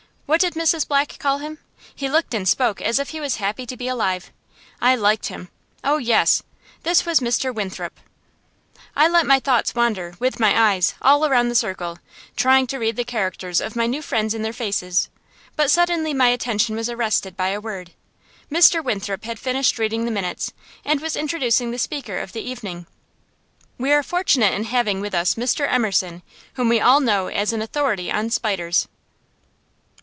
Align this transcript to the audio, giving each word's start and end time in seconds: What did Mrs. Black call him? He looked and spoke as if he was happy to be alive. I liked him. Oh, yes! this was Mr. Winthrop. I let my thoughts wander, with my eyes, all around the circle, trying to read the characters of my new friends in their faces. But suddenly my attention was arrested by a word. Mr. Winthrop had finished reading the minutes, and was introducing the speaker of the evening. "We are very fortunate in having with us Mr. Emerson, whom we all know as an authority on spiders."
What 0.27 0.39
did 0.39 0.53
Mrs. 0.53 0.87
Black 0.87 1.17
call 1.19 1.39
him? 1.39 1.57
He 1.93 2.07
looked 2.07 2.33
and 2.33 2.47
spoke 2.47 2.81
as 2.81 2.99
if 2.99 3.09
he 3.09 3.19
was 3.19 3.35
happy 3.35 3.65
to 3.65 3.75
be 3.75 3.89
alive. 3.89 4.31
I 4.79 4.95
liked 4.95 5.25
him. 5.25 5.49
Oh, 5.83 5.97
yes! 5.97 6.41
this 6.83 7.05
was 7.05 7.19
Mr. 7.19 7.53
Winthrop. 7.53 7.99
I 8.95 9.09
let 9.09 9.25
my 9.27 9.41
thoughts 9.41 9.75
wander, 9.75 10.13
with 10.19 10.39
my 10.39 10.57
eyes, 10.71 10.93
all 11.01 11.25
around 11.25 11.49
the 11.49 11.55
circle, 11.55 11.99
trying 12.37 12.65
to 12.67 12.77
read 12.77 12.95
the 12.95 13.03
characters 13.03 13.59
of 13.59 13.75
my 13.75 13.87
new 13.87 14.01
friends 14.01 14.33
in 14.33 14.41
their 14.41 14.53
faces. 14.53 15.09
But 15.57 15.69
suddenly 15.69 16.13
my 16.13 16.29
attention 16.29 16.77
was 16.77 16.89
arrested 16.89 17.35
by 17.35 17.49
a 17.49 17.59
word. 17.59 17.91
Mr. 18.49 18.81
Winthrop 18.81 19.25
had 19.25 19.37
finished 19.37 19.77
reading 19.77 20.05
the 20.05 20.11
minutes, 20.11 20.53
and 20.85 21.01
was 21.01 21.17
introducing 21.17 21.71
the 21.71 21.77
speaker 21.77 22.17
of 22.19 22.31
the 22.31 22.39
evening. 22.41 22.87
"We 23.77 23.89
are 23.89 23.95
very 23.95 24.03
fortunate 24.03 24.53
in 24.53 24.63
having 24.63 25.01
with 25.01 25.13
us 25.13 25.35
Mr. 25.35 25.69
Emerson, 25.69 26.21
whom 26.53 26.69
we 26.69 26.79
all 26.79 27.01
know 27.01 27.27
as 27.27 27.51
an 27.51 27.61
authority 27.61 28.09
on 28.09 28.29
spiders." 28.29 28.87